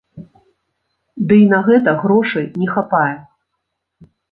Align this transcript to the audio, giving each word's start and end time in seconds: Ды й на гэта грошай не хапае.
Ды 1.27 1.37
й 1.41 1.51
на 1.51 1.59
гэта 1.67 1.95
грошай 2.05 2.45
не 2.65 2.73
хапае. 2.75 3.15